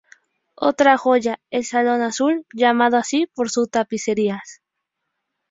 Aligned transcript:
Otra 0.55 0.97
joya, 0.97 1.39
el 1.51 1.63
salón 1.63 2.01
azul, 2.01 2.47
llamado 2.55 2.97
así 2.97 3.27
por 3.35 3.51
sus 3.51 3.69
tapicerías. 3.69 4.59